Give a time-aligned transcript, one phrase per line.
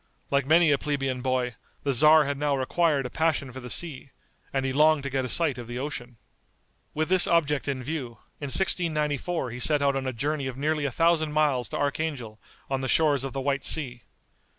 [0.31, 1.53] Like many a plebeian boy,
[1.83, 4.09] the tzar had now acquired a passion for the sea,
[4.51, 6.17] and he longed to get a sight of the ocean.
[6.95, 10.85] With this object in view, in 1694 he set out on a journey of nearly
[10.85, 14.01] a thousand miles to Archangel, on the shores of the White Sea.